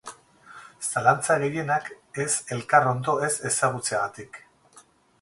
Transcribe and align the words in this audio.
Zalantza 0.85 1.35
gehienak 1.43 1.91
ez 2.25 2.31
elkar 2.57 2.91
ondo 2.95 3.19
ez 3.31 3.33
ezagutzeagatik. 3.53 4.45